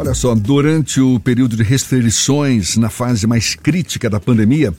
[0.00, 4.72] Olha só, durante o período de restrições, na fase mais crítica da pandemia,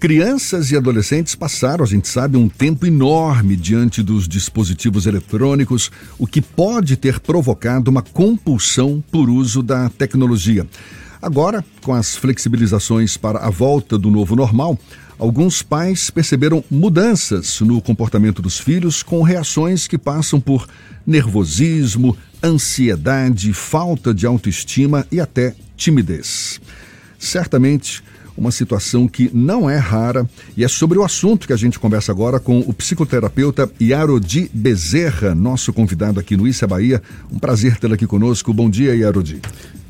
[0.00, 6.26] crianças e adolescentes passaram, a gente sabe, um tempo enorme diante dos dispositivos eletrônicos, o
[6.26, 10.66] que pode ter provocado uma compulsão por uso da tecnologia.
[11.20, 14.78] Agora, com as flexibilizações para a volta do novo normal,
[15.18, 20.66] alguns pais perceberam mudanças no comportamento dos filhos com reações que passam por
[21.06, 22.16] nervosismo,
[22.46, 26.60] ansiedade, falta de autoestima e até timidez.
[27.18, 28.02] Certamente,
[28.36, 32.12] uma situação que não é rara e é sobre o assunto que a gente conversa
[32.12, 37.02] agora com o psicoterapeuta Yarodi Bezerra, nosso convidado aqui no Issa Bahia.
[37.32, 38.52] Um prazer tê-lo aqui conosco.
[38.52, 39.40] Bom dia, Yarodi.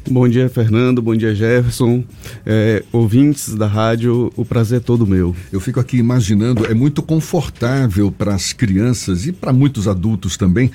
[0.09, 1.03] Bom dia, Fernando.
[1.03, 2.05] Bom dia, Jefferson.
[2.47, 5.35] É, ouvintes da rádio, o prazer é todo meu.
[5.53, 10.71] Eu fico aqui imaginando, é muito confortável para as crianças e para muitos adultos também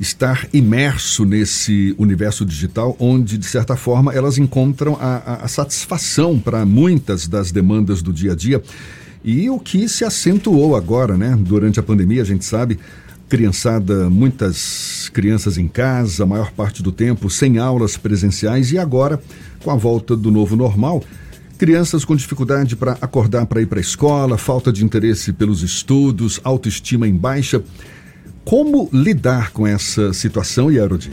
[0.00, 6.38] estar imerso nesse universo digital, onde, de certa forma, elas encontram a, a, a satisfação
[6.38, 8.62] para muitas das demandas do dia a dia.
[9.24, 11.36] E o que se acentuou agora, né?
[11.38, 12.78] Durante a pandemia, a gente sabe,
[13.28, 19.18] criançada, muitas crianças em casa, a maior parte do tempo sem aulas presenciais e agora,
[19.62, 21.02] com a volta do novo normal,
[21.56, 26.40] crianças com dificuldade para acordar para ir para a escola, falta de interesse pelos estudos,
[26.42, 27.62] autoestima em baixa.
[28.44, 31.10] Como lidar com essa situação, Yarodi?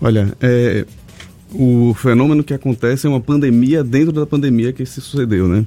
[0.00, 0.84] Olha, é,
[1.52, 5.64] o fenômeno que acontece é uma pandemia dentro da pandemia que se sucedeu, né?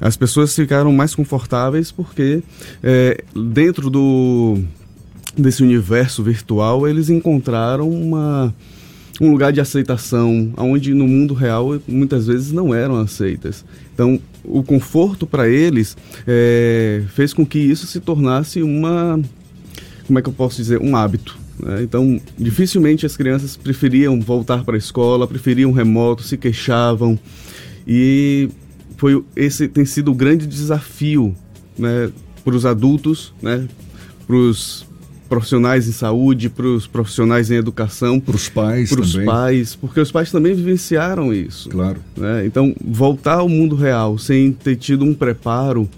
[0.00, 2.42] As pessoas ficaram mais confortáveis porque
[2.82, 4.58] é, dentro do
[5.36, 8.54] desse universo virtual, eles encontraram uma,
[9.20, 13.64] um lugar de aceitação, onde no mundo real muitas vezes não eram aceitas.
[13.92, 19.20] Então, o conforto para eles é, fez com que isso se tornasse uma,
[20.06, 21.36] como é que eu posso dizer, um hábito.
[21.58, 21.82] Né?
[21.82, 27.18] Então, dificilmente as crianças preferiam voltar para a escola, preferiam remoto, se queixavam
[27.86, 28.48] e
[28.96, 31.34] foi esse tem sido o grande desafio,
[31.78, 32.10] né,
[32.44, 33.66] para os adultos, né,
[34.26, 34.86] para os
[35.28, 39.98] profissionais em saúde, para os profissionais em educação, para os pais para os pais, porque
[39.98, 41.68] os pais também vivenciaram isso.
[41.70, 42.00] Claro.
[42.16, 42.46] Né?
[42.46, 45.88] Então, voltar ao mundo real sem ter tido um preparo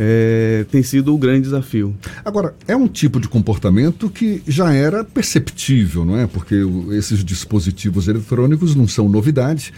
[0.00, 1.92] é, tem sido o grande desafio.
[2.24, 6.28] Agora, é um tipo de comportamento que já era perceptível, não é?
[6.28, 6.54] Porque
[6.92, 9.72] esses dispositivos eletrônicos não são novidade.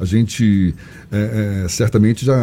[0.00, 0.74] A gente
[1.12, 2.34] é, é, certamente já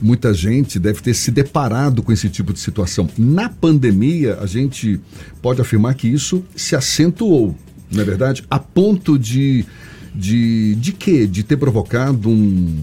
[0.00, 3.06] muita gente deve ter se deparado com esse tipo de situação.
[3.18, 4.98] Na pandemia, a gente
[5.42, 7.54] pode afirmar que isso se acentuou,
[7.92, 8.44] não é verdade?
[8.48, 9.66] A ponto de,
[10.14, 11.26] de, de quê?
[11.26, 12.76] De ter provocado um,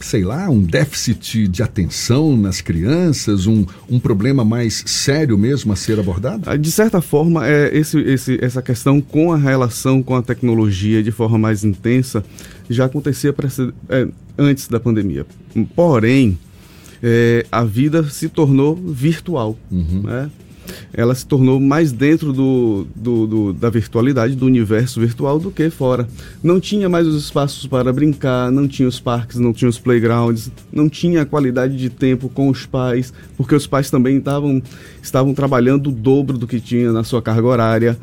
[0.00, 5.76] sei lá, um déficit de atenção nas crianças, um, um problema mais sério mesmo a
[5.76, 6.42] ser abordado?
[6.46, 11.02] Ah, de certa forma, é, esse, esse, essa questão com a relação com a tecnologia
[11.02, 12.24] de forma mais intensa
[12.68, 13.34] já acontecia
[13.88, 15.26] é, antes da pandemia.
[15.74, 16.38] Porém,
[17.02, 19.58] é, a vida se tornou virtual.
[19.70, 20.02] Uhum.
[20.04, 20.30] Né?
[20.92, 25.70] Ela se tornou mais dentro do, do, do, da virtualidade, do universo virtual, do que
[25.70, 26.08] fora.
[26.42, 30.50] Não tinha mais os espaços para brincar, não tinha os parques, não tinha os playgrounds,
[30.72, 34.62] não tinha a qualidade de tempo com os pais, porque os pais também estavam,
[35.02, 37.98] estavam trabalhando o dobro do que tinha na sua carga horária.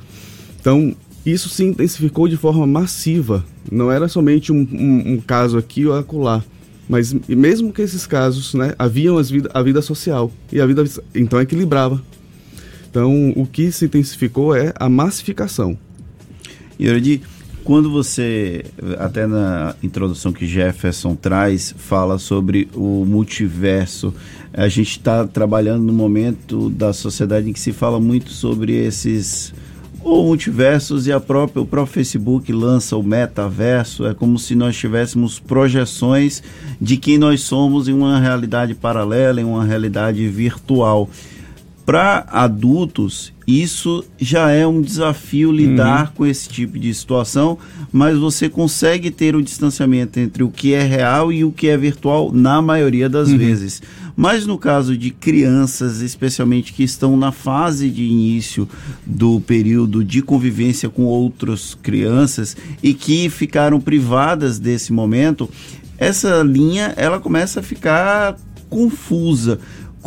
[0.60, 0.96] Então,
[1.26, 3.44] isso se intensificou de forma massiva.
[3.70, 6.44] Não era somente um, um, um caso aqui ou acolá.
[6.88, 10.84] Mas mesmo que esses casos, né, haviam as vida, a vida social e a vida
[11.14, 12.02] então equilibrava.
[12.90, 15.78] Então, o que se intensificou é a massificação.
[16.80, 17.22] Yorodi,
[17.64, 18.64] quando você,
[18.98, 24.14] até na introdução que Jefferson traz, fala sobre o multiverso,
[24.54, 29.54] a gente está trabalhando no momento da sociedade em que se fala muito sobre esses
[30.02, 34.78] ou multiversos e a própria, o próprio Facebook lança o metaverso, é como se nós
[34.78, 36.42] tivéssemos projeções
[36.80, 41.10] de quem nós somos em uma realidade paralela, em uma realidade virtual.
[41.88, 46.12] Para adultos, isso já é um desafio lidar uhum.
[46.16, 47.58] com esse tipo de situação,
[47.94, 51.78] mas você consegue ter o distanciamento entre o que é real e o que é
[51.78, 53.38] virtual na maioria das uhum.
[53.38, 53.82] vezes.
[54.18, 58.68] Mas no caso de crianças, especialmente que estão na fase de início
[59.06, 65.50] do período de convivência com outras crianças e que ficaram privadas desse momento,
[65.98, 68.36] essa linha ela começa a ficar
[68.70, 69.58] confusa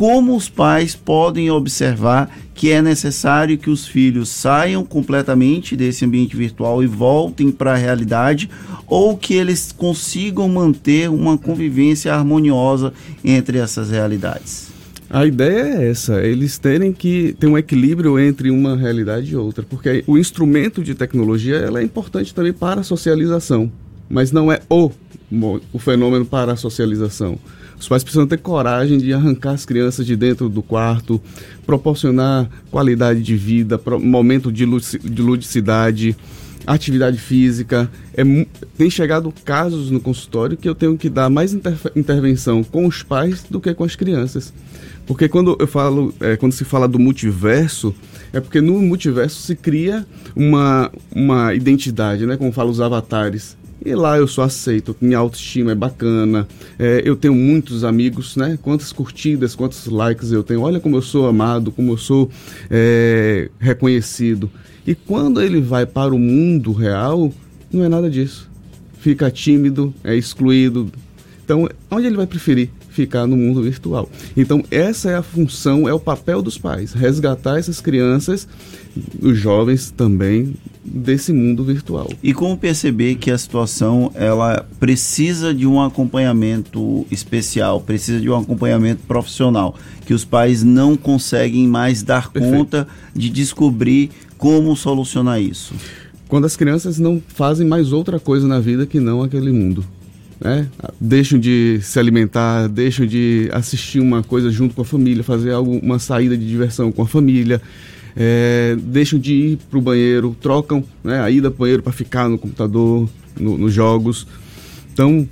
[0.01, 6.35] como os pais podem observar que é necessário que os filhos saiam completamente desse ambiente
[6.35, 8.49] virtual e voltem para a realidade,
[8.87, 14.69] ou que eles consigam manter uma convivência harmoniosa entre essas realidades?
[15.11, 19.67] A ideia é essa, eles terem que ter um equilíbrio entre uma realidade e outra,
[19.69, 23.71] porque o instrumento de tecnologia ela é importante também para a socialização,
[24.09, 24.91] mas não é o,
[25.75, 27.39] o fenômeno para a socialização.
[27.81, 31.21] Os pais precisam ter coragem de arrancar as crianças de dentro do quarto,
[31.65, 36.15] proporcionar qualidade de vida, momento de ludicidade,
[36.67, 37.91] atividade física.
[38.15, 38.23] É,
[38.77, 43.03] tem chegado casos no consultório que eu tenho que dar mais inter, intervenção com os
[43.03, 44.53] pais do que com as crianças.
[45.07, 47.95] Porque quando eu falo, é, quando se fala do multiverso,
[48.31, 50.07] é porque no multiverso se cria
[50.37, 52.37] uma, uma identidade, né?
[52.37, 53.57] Como fala os avatares.
[53.85, 56.47] E lá eu sou aceito, minha autoestima é bacana,
[56.79, 58.59] é, eu tenho muitos amigos, né?
[58.61, 60.61] Quantas curtidas, quantos likes eu tenho.
[60.61, 62.31] Olha como eu sou amado, como eu sou
[62.71, 64.51] é, reconhecido.
[64.87, 67.33] E quando ele vai para o mundo real,
[67.73, 68.51] não é nada disso.
[68.99, 70.91] Fica tímido, é excluído.
[71.43, 72.71] Então, onde ele vai preferir?
[73.01, 74.11] Ficar no mundo virtual.
[74.37, 78.47] Então, essa é a função, é o papel dos pais, resgatar essas crianças,
[79.23, 80.55] os jovens também,
[80.85, 82.11] desse mundo virtual.
[82.23, 88.37] E como perceber que a situação ela precisa de um acompanhamento especial, precisa de um
[88.37, 89.75] acompanhamento profissional,
[90.05, 92.55] que os pais não conseguem mais dar Perfeito.
[92.55, 95.75] conta de descobrir como solucionar isso?
[96.29, 99.85] Quando as crianças não fazem mais outra coisa na vida que não aquele mundo
[100.41, 100.67] né?
[100.99, 105.79] deixam de se alimentar, deixam de assistir uma coisa junto com a família, fazer algo,
[105.83, 107.61] uma saída de diversão com a família,
[108.17, 111.93] é, deixam de ir para o banheiro, trocam né, a ida para o banheiro para
[111.93, 113.09] ficar no computador,
[113.39, 114.27] no, nos jogos.
[114.93, 115.29] Então,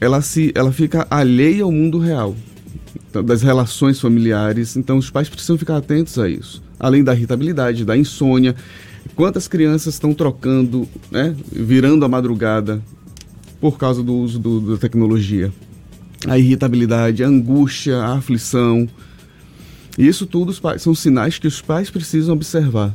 [0.00, 2.36] ela, se, ela fica alheia ao mundo real,
[3.10, 4.76] então, das relações familiares.
[4.76, 6.62] Então, os pais precisam ficar atentos a isso.
[6.78, 8.54] Além da irritabilidade, da insônia.
[9.14, 12.80] Quantas crianças estão trocando, né, virando a madrugada
[13.62, 15.52] por causa do uso do, da tecnologia.
[16.26, 18.88] A irritabilidade, a angústia, a aflição.
[19.96, 22.92] Isso tudo são sinais que os pais precisam observar.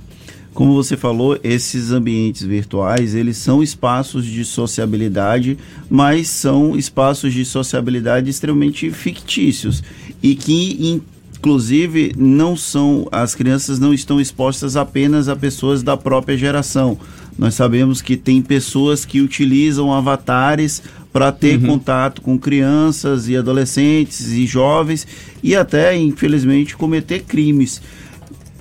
[0.53, 5.57] Como você falou, esses ambientes virtuais, eles são espaços de sociabilidade,
[5.89, 9.81] mas são espaços de sociabilidade extremamente fictícios
[10.21, 11.01] e que
[11.37, 16.99] inclusive não são as crianças não estão expostas apenas a pessoas da própria geração.
[17.37, 20.81] Nós sabemos que tem pessoas que utilizam avatares
[21.13, 21.67] para ter uhum.
[21.67, 25.05] contato com crianças e adolescentes e jovens
[25.43, 27.81] e até, infelizmente, cometer crimes.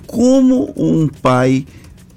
[0.05, 1.65] Como um pai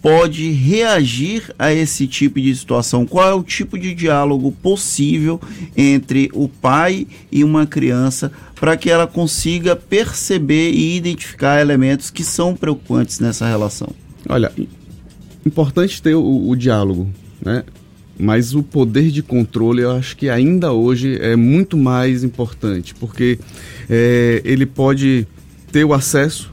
[0.03, 3.07] pode reagir a esse tipo de situação?
[3.07, 5.41] Qual é o tipo de diálogo possível
[5.77, 12.25] entre o pai e uma criança para que ela consiga perceber e identificar elementos que
[12.25, 13.89] são preocupantes nessa relação?
[14.29, 14.53] Olha,
[15.47, 17.09] importante ter o, o diálogo,
[17.45, 17.65] né?
[18.19, 23.39] Mas o poder de controle eu acho que ainda hoje é muito mais importante, porque
[23.89, 25.27] é, ele pode
[25.73, 26.51] ter o acesso,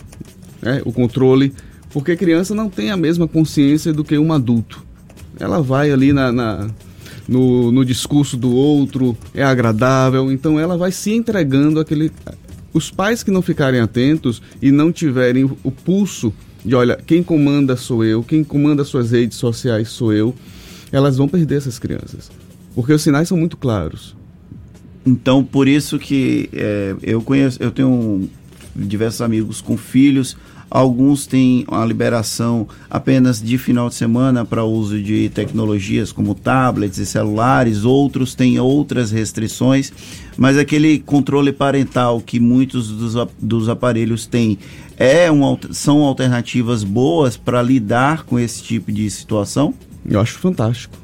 [0.61, 1.53] né, o controle,
[1.91, 4.85] porque a criança não tem a mesma consciência do que um adulto.
[5.37, 6.69] Ela vai ali na, na
[7.27, 12.11] no, no discurso do outro, é agradável, então ela vai se entregando aquele.
[12.73, 16.33] Os pais que não ficarem atentos e não tiverem o pulso
[16.67, 20.35] de olha, quem comanda sou eu, quem comanda suas redes sociais sou eu,
[20.91, 22.29] elas vão perder essas crianças.
[22.75, 24.15] Porque os sinais são muito claros.
[25.05, 28.29] Então, por isso que é, eu conheço, eu tenho
[28.75, 30.35] diversos amigos com filhos,
[30.69, 36.97] alguns têm a liberação apenas de final de semana para uso de tecnologias como tablets
[36.97, 39.91] e celulares, outros têm outras restrições,
[40.37, 44.57] mas aquele controle parental que muitos dos, dos aparelhos têm
[44.97, 49.73] é um, são alternativas boas para lidar com esse tipo de situação?
[50.09, 50.97] Eu acho fantástico.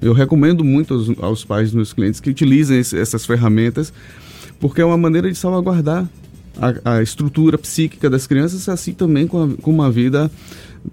[0.00, 3.92] Eu recomendo muito aos, aos pais dos meus clientes que utilizem esse, essas ferramentas,
[4.60, 6.06] porque é uma maneira de salvaguardar
[6.58, 10.30] a, a, estrutura psíquica das crianças, assim também com, a, com a vida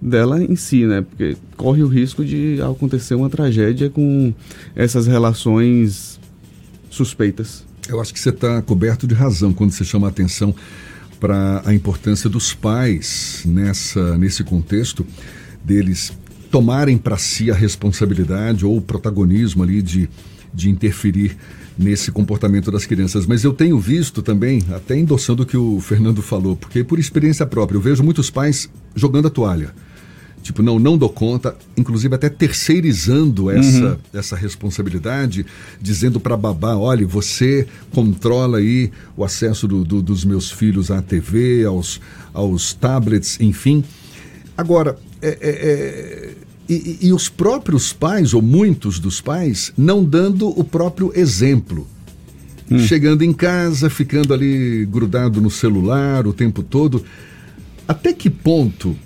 [0.00, 1.02] dela em si, né?
[1.02, 4.32] Porque corre o risco de acontecer uma tragédia com
[4.74, 6.18] essas relações
[6.90, 7.64] suspeitas.
[7.88, 10.54] Eu acho que você está coberto de razão quando você chama a atenção
[11.18, 15.06] para a importância dos pais nessa nesse contexto
[15.64, 16.12] deles
[16.50, 20.08] tomarem para si a responsabilidade ou o protagonismo ali de,
[20.52, 21.36] de interferir
[21.78, 23.26] nesse comportamento das crianças.
[23.26, 27.46] Mas eu tenho visto também, até endossando o que o Fernando falou, porque por experiência
[27.46, 29.72] própria, eu vejo muitos pais jogando a toalha
[30.42, 33.98] Tipo, não, não dou conta, inclusive até terceirizando essa, uhum.
[34.12, 35.46] essa responsabilidade,
[35.80, 41.00] dizendo para babá, olha, você controla aí o acesso do, do, dos meus filhos à
[41.00, 42.00] TV, aos,
[42.34, 43.84] aos tablets, enfim.
[44.58, 46.30] Agora, é, é, é,
[46.68, 51.86] e, e os próprios pais, ou muitos dos pais, não dando o próprio exemplo.
[52.70, 52.78] hum.
[52.78, 57.04] chegando em casa, ficando ali grudado no celular o tempo todo.
[57.86, 58.96] Até que ponto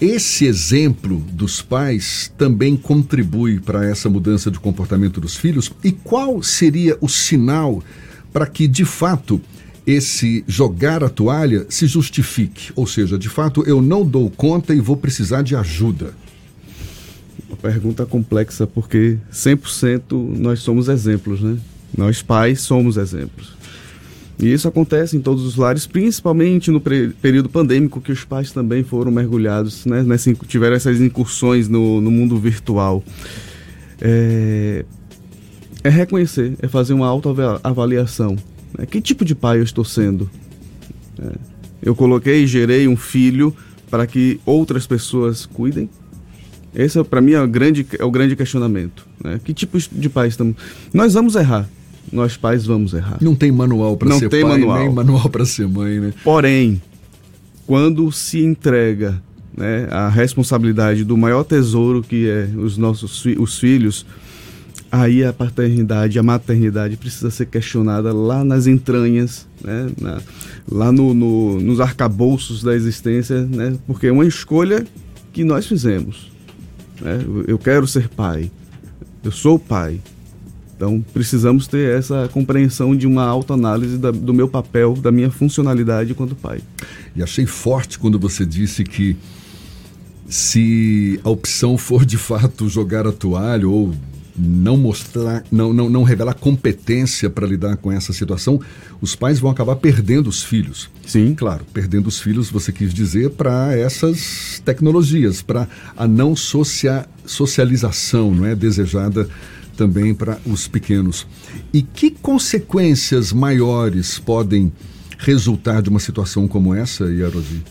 [0.00, 5.72] esse exemplo dos pais também contribui para essa mudança de comportamento dos filhos?
[5.82, 7.82] E qual seria o sinal
[8.30, 9.40] para que, de fato,
[9.86, 12.72] esse jogar a toalha se justifique?
[12.76, 16.14] Ou seja, de fato, eu não dou conta e vou precisar de ajuda.
[17.66, 21.58] Pergunta complexa, porque 100% nós somos exemplos, né?
[21.98, 23.56] Nós pais somos exemplos.
[24.38, 28.84] E isso acontece em todos os lares, principalmente no período pandêmico, que os pais também
[28.84, 33.02] foram mergulhados, né, nessa, tiveram essas incursões no, no mundo virtual.
[34.00, 34.84] É,
[35.82, 38.36] é, reconhecer, é fazer uma autoavaliação.
[38.78, 38.86] Né?
[38.86, 40.30] Que tipo de pai eu estou sendo?
[41.20, 41.32] É,
[41.82, 43.52] eu coloquei e gerei um filho
[43.90, 45.90] para que outras pessoas cuidem?
[46.76, 49.06] Esse, para mim, é o grande, é o grande questionamento.
[49.24, 49.40] Né?
[49.42, 50.56] Que tipo de pai estamos...
[50.92, 51.68] Nós vamos errar
[52.12, 53.18] nós pais vamos errar.
[53.20, 54.78] Não tem manual para ser tem pai, manual.
[54.78, 56.12] nem manual para ser mãe, né?
[56.22, 56.80] Porém,
[57.66, 59.20] quando se entrega
[59.56, 64.06] né, a responsabilidade do maior tesouro que é os nossos os filhos,
[64.90, 70.20] aí a paternidade, a maternidade precisa ser questionada lá nas entranhas, né, na,
[70.70, 74.86] lá no, no, nos arcabouços da existência, né, porque é uma escolha
[75.32, 76.35] que nós fizemos.
[77.00, 77.24] Né?
[77.46, 78.50] Eu quero ser pai,
[79.22, 80.00] eu sou pai,
[80.76, 86.12] então, precisamos ter essa compreensão de uma autoanálise da, do meu papel, da minha funcionalidade
[86.12, 86.60] enquanto pai.
[87.14, 89.16] E achei forte quando você disse que
[90.28, 93.94] se a opção for de fato jogar a toalha ou
[94.38, 98.60] não mostrar, não, não, não revelar competência para lidar com essa situação,
[99.00, 100.90] os pais vão acabar perdendo os filhos.
[101.06, 101.34] Sim.
[101.34, 108.34] Claro, perdendo os filhos, você quis dizer, para essas tecnologias, para a não socia, socialização
[108.34, 109.28] não é, desejada
[109.76, 111.26] também para os pequenos.
[111.72, 114.72] E que consequências maiores podem
[115.18, 117.62] resultar de uma situação como essa, Yarosi?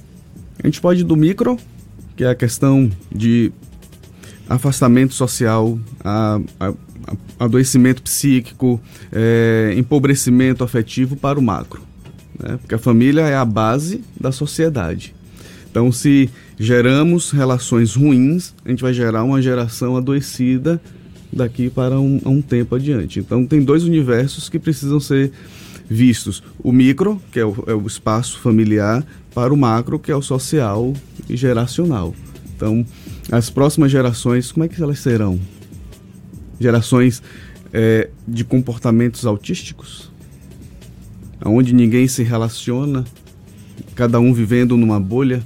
[0.63, 1.57] A gente pode ir do micro,
[2.15, 3.51] que é a questão de
[4.49, 8.79] afastamento social, a, a, a adoecimento psíquico,
[9.11, 11.81] é, empobrecimento afetivo para o macro.
[12.39, 12.57] Né?
[12.57, 15.15] Porque a família é a base da sociedade.
[15.69, 20.81] Então, se geramos relações ruins, a gente vai gerar uma geração adoecida
[21.31, 23.19] daqui para um, um tempo adiante.
[23.19, 25.31] Então, tem dois universos que precisam ser
[25.89, 30.15] vistos: o micro, que é o, é o espaço familiar, para o macro, que é
[30.15, 30.93] o social
[31.29, 32.15] e geracional.
[32.55, 32.85] Então,
[33.31, 35.39] as próximas gerações, como é que elas serão?
[36.59, 37.21] Gerações
[37.73, 40.11] é, de comportamentos autísticos,
[41.43, 43.03] onde ninguém se relaciona,
[43.95, 45.45] cada um vivendo numa bolha.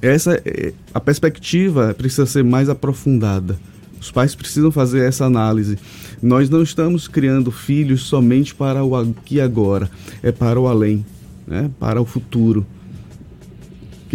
[0.00, 3.58] Essa é, a perspectiva precisa ser mais aprofundada.
[4.00, 5.76] Os pais precisam fazer essa análise.
[6.22, 9.90] Nós não estamos criando filhos somente para o aqui e agora,
[10.22, 11.04] é para o além,
[11.46, 11.68] né?
[11.80, 12.64] para o futuro.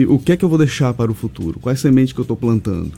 [0.07, 1.59] O que é que eu vou deixar para o futuro?
[1.59, 2.91] Qual é a semente que eu estou plantando?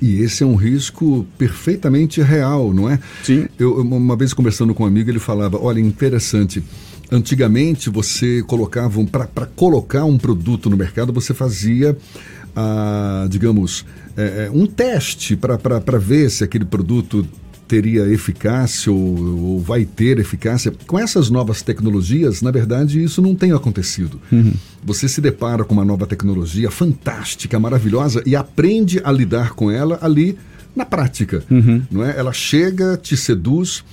[0.00, 2.98] E esse é um risco perfeitamente real, não é?
[3.22, 3.46] Sim.
[3.58, 6.62] Eu, uma vez conversando com um amigo, ele falava: olha, interessante.
[7.12, 11.98] Antigamente você colocava, para colocar um produto no mercado, você fazia,
[12.54, 13.84] ah, digamos,
[14.16, 17.26] é, é, um teste para ver se aquele produto
[17.70, 20.72] teria eficácia ou, ou, vai ter eficácia.
[20.88, 24.20] Com essas novas tecnologias, na verdade, isso não tem acontecido.
[24.32, 24.52] Uhum.
[24.82, 30.00] Você se depara com uma nova tecnologia fantástica, maravilhosa e aprende a lidar com ela
[30.02, 30.36] ali
[30.74, 31.44] na prática.
[31.48, 31.80] Uhum.
[31.88, 32.18] Não é?
[32.18, 33.84] Ela chega, te seduz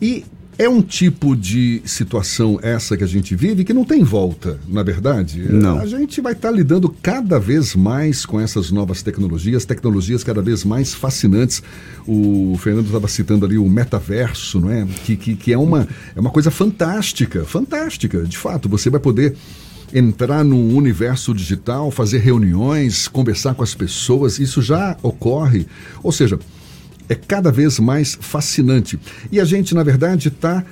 [0.00, 0.24] e
[0.58, 4.82] é um tipo de situação essa que a gente vive que não tem volta, na
[4.82, 5.40] verdade.
[5.52, 5.78] Não.
[5.78, 10.40] A gente vai estar tá lidando cada vez mais com essas novas tecnologias, tecnologias cada
[10.40, 11.62] vez mais fascinantes.
[12.06, 14.86] O Fernando estava citando ali o metaverso, não é?
[15.04, 18.22] Que, que, que é, uma, é uma coisa fantástica, fantástica.
[18.22, 19.36] De fato, você vai poder
[19.92, 25.66] entrar num universo digital, fazer reuniões, conversar com as pessoas, isso já ocorre.
[26.02, 26.38] Ou seja,
[27.08, 28.98] é cada vez mais fascinante.
[29.30, 30.64] E a gente, na verdade, está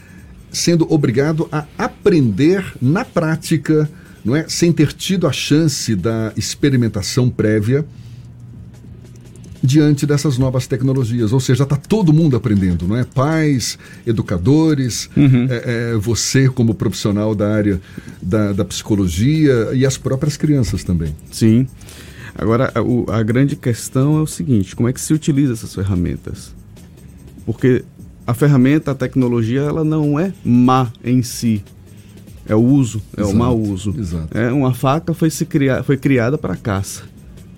[0.51, 3.89] sendo obrigado a aprender na prática,
[4.25, 4.47] não é?
[4.49, 7.85] Sem ter tido a chance da experimentação prévia
[9.65, 11.33] diante dessas novas tecnologias.
[11.33, 13.05] Ou seja, está todo mundo aprendendo, não é?
[13.05, 15.47] Pais, educadores, uhum.
[15.49, 17.81] é, é, você como profissional da área
[18.21, 21.17] da, da psicologia e as próprias crianças também.
[21.33, 21.67] Sim.
[22.37, 26.55] Agora, a, a grande questão é o seguinte: como é que se utiliza essas ferramentas?
[27.47, 27.85] Porque
[28.27, 31.63] a ferramenta, a tecnologia, ela não é má em si.
[32.47, 33.95] É o uso, é exato, o mau uso.
[33.99, 34.37] Exato.
[34.37, 37.03] É, uma faca foi, se criar, foi criada para caça.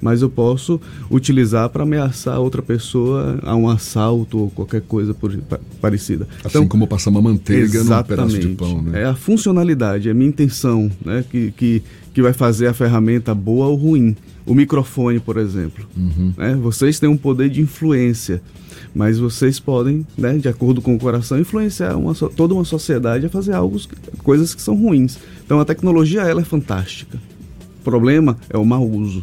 [0.00, 5.36] Mas eu posso utilizar para ameaçar outra pessoa a um assalto ou qualquer coisa por,
[5.80, 6.26] parecida.
[6.44, 8.82] Assim então, como passar uma manteiga num pedaço de pão.
[8.82, 9.02] Né?
[9.02, 13.34] É a funcionalidade, é a minha intenção né, que, que, que vai fazer a ferramenta
[13.34, 14.16] boa ou ruim.
[14.44, 15.84] O microfone, por exemplo.
[15.96, 16.32] Uhum.
[16.36, 18.40] Né, vocês têm um poder de influência,
[18.94, 23.28] mas vocês podem, né, de acordo com o coração, influenciar uma, toda uma sociedade a
[23.28, 23.80] fazer algo,
[24.22, 25.18] coisas que são ruins.
[25.44, 27.18] Então a tecnologia ela é fantástica.
[27.80, 29.22] O problema é o mau uso.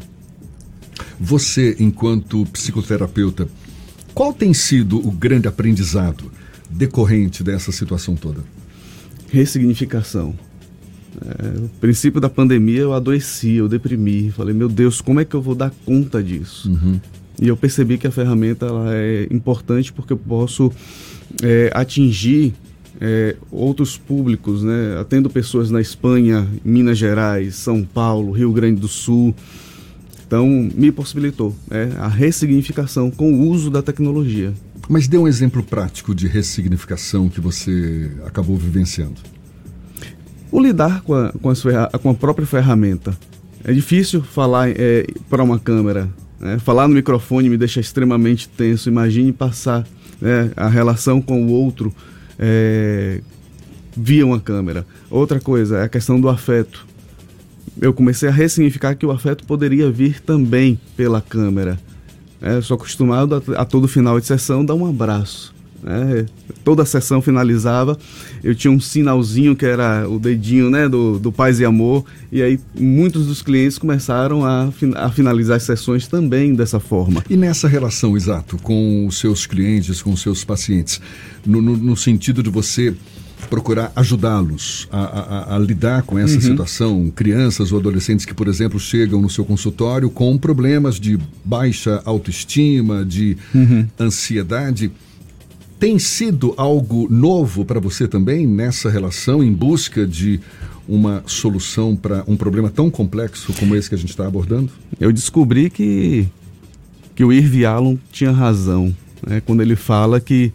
[1.20, 3.48] Você, enquanto psicoterapeuta,
[4.14, 6.32] qual tem sido o grande aprendizado
[6.70, 8.42] decorrente dessa situação toda?
[9.32, 10.36] Ressignificação.
[11.22, 15.36] É, no princípio da pandemia eu adoeci, eu deprimi, falei, meu Deus, como é que
[15.36, 16.70] eu vou dar conta disso?
[16.70, 17.00] Uhum.
[17.42, 20.72] E eu percebi que a ferramenta ela é importante porque eu posso
[21.42, 22.54] é, atingir
[23.02, 24.98] é, outros públicos, né?
[25.00, 29.36] Atendo pessoas na Espanha, Minas Gerais, São Paulo, Rio Grande do Sul,
[30.34, 34.52] então, me possibilitou é, a ressignificação com o uso da tecnologia.
[34.90, 39.22] Mas dê um exemplo prático de ressignificação que você acabou vivenciando.
[40.52, 43.16] O lidar com a, com a, com a própria ferramenta.
[43.64, 46.10] É difícil falar é, para uma câmera.
[46.40, 46.58] Né?
[46.58, 48.90] Falar no microfone me deixa extremamente tenso.
[48.90, 49.88] Imagine passar
[50.20, 51.94] né, a relação com o outro
[52.40, 53.22] é,
[53.96, 54.84] via uma câmera.
[55.12, 56.88] Outra coisa é a questão do afeto
[57.82, 61.80] eu comecei a ressignificar que o afeto poderia vir também pela câmera.
[62.42, 65.54] É, sou acostumado a, a, todo final de sessão dar um abraço.
[65.82, 66.26] Né?
[66.64, 67.98] Toda a sessão finalizava,
[68.44, 72.42] eu tinha um sinalzinho que era o dedinho né, do, do Paz e Amor, e
[72.42, 77.24] aí muitos dos clientes começaram a, a finalizar as sessões também dessa forma.
[77.30, 81.02] E nessa relação, exato, com os seus clientes, com os seus pacientes,
[81.46, 82.94] no, no, no sentido de você
[83.48, 86.42] procurar ajudá-los a, a, a, lidar com essa uhum.
[86.42, 87.12] situação.
[87.16, 93.06] Crianças ou adolescentes que, por exemplo, chegam no seu consultório com problemas de baixa autoestima,
[93.06, 93.88] de uhum.
[94.00, 94.92] ansiedade.
[95.80, 100.40] Tem sido algo novo para você também nessa relação, em busca de
[100.88, 104.72] uma solução para um problema tão complexo como esse que a gente está abordando?
[105.00, 106.28] Eu descobri que,
[107.16, 108.96] que o Irv Allen tinha razão
[109.26, 110.52] né, quando ele fala que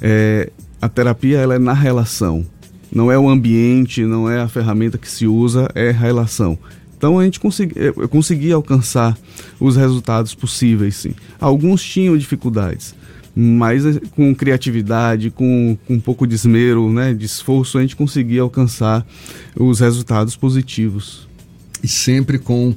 [0.00, 0.50] é,
[0.82, 2.44] a terapia ela é na relação.
[2.92, 6.58] Não é o ambiente, não é a ferramenta que se usa, é a relação.
[6.98, 9.16] Então a gente consegui, eu consegui alcançar
[9.60, 11.14] os resultados possíveis, sim.
[11.40, 12.96] Alguns tinham dificuldades,
[13.34, 17.94] mas eh, com criatividade, com, com um pouco de esmero, né, de esforço, a gente
[17.94, 19.06] conseguia alcançar
[19.56, 21.28] os resultados positivos.
[21.82, 22.74] E sempre com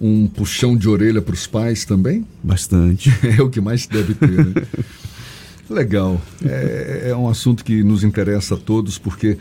[0.00, 2.26] um puxão de orelha para os pais também?
[2.42, 3.10] Bastante.
[3.38, 4.62] É o que mais deve ter, né?
[5.68, 6.20] Legal.
[6.44, 9.38] É, é um assunto que nos interessa a todos porque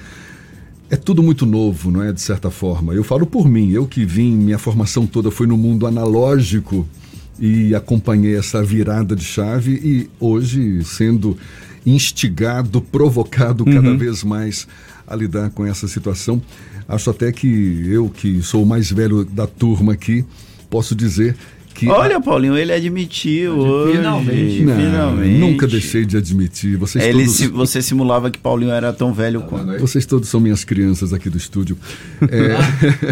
[0.90, 2.12] é tudo muito novo, não é?
[2.12, 2.94] De certa forma.
[2.94, 6.88] Eu falo por mim, eu que vim, minha formação toda foi no mundo analógico
[7.40, 11.38] e acompanhei essa virada de chave e hoje sendo
[11.86, 13.98] instigado, provocado cada uhum.
[13.98, 14.68] vez mais
[15.08, 16.42] a lidar com essa situação.
[16.88, 20.24] Acho até que eu, que sou o mais velho da turma aqui,
[20.70, 21.36] posso dizer
[21.74, 23.98] que Olha, Paulinho, ele admitiu hoje.
[23.98, 24.64] Finalmente.
[24.64, 25.40] Não, finalmente.
[25.40, 26.78] Nunca deixei de admitir.
[26.78, 27.42] Vocês ele todos...
[27.48, 29.80] você simulava que Paulinho era tão velho tá quanto.
[29.80, 31.78] Vocês todos são minhas crianças aqui do estúdio.
[32.22, 32.58] É,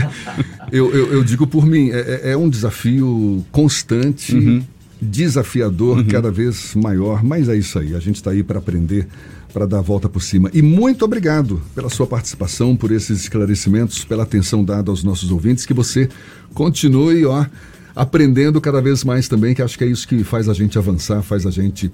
[0.71, 4.63] eu, eu, eu, digo por mim, é, é, é um desafio constante, uhum.
[5.01, 6.05] desafiador, uhum.
[6.05, 7.95] cada vez maior, mas é isso aí.
[7.95, 9.07] A gente está aí para aprender
[9.51, 10.49] para dar a volta por cima.
[10.53, 15.65] E muito obrigado pela sua participação, por esses esclarecimentos, pela atenção dada aos nossos ouvintes.
[15.65, 16.09] Que você
[16.53, 17.45] continue, ó,
[17.95, 21.21] aprendendo cada vez mais também, que acho que é isso que faz a gente avançar,
[21.21, 21.91] faz a gente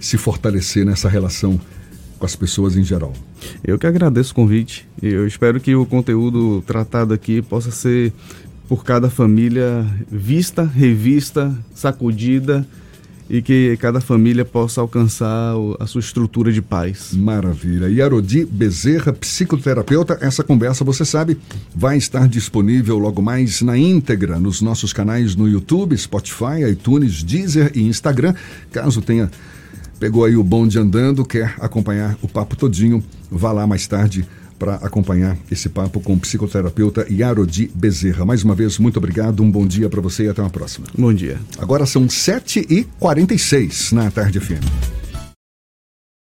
[0.00, 1.60] se fortalecer nessa relação
[2.18, 3.12] com as pessoas em geral.
[3.64, 4.88] Eu que agradeço o convite.
[5.02, 8.12] Eu espero que o conteúdo tratado aqui possa ser
[8.68, 12.66] por cada família vista, revista, sacudida
[13.28, 17.12] e que cada família possa alcançar a sua estrutura de paz.
[17.12, 17.88] Maravilha.
[17.88, 18.00] E
[18.44, 21.38] Bezerra, psicoterapeuta, essa conversa, você sabe,
[21.74, 27.72] vai estar disponível logo mais na íntegra nos nossos canais no YouTube, Spotify, iTunes, Deezer
[27.74, 28.34] e Instagram.
[28.70, 29.30] Caso tenha
[29.98, 34.26] pegou aí o bonde andando, quer acompanhar o papo todinho, vá lá mais tarde
[34.58, 38.24] para acompanhar esse papo com o psicoterapeuta Yarodi Bezerra.
[38.24, 40.86] Mais uma vez, muito obrigado, um bom dia para você e até uma próxima.
[40.96, 41.38] Bom dia.
[41.58, 45.05] Agora são 7h46 na Tarde FM.